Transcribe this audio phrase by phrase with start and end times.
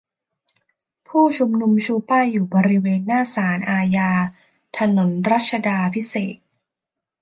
[1.07, 4.09] ผู้ชุมนุมชูป้ายอยู่บริเวณหน้าศาลอาญา
[4.77, 6.37] ถนนรัชาดาภิเษก